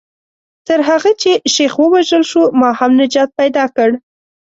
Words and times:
تر 0.67 0.79
هغه 0.89 1.11
چې 1.21 1.31
شیخ 1.53 1.73
ووژل 1.77 2.23
شو 2.31 2.43
ما 2.59 2.69
هم 2.79 2.91
نجات 3.01 3.29
پیدا 3.39 3.65
کړ. 3.75 3.89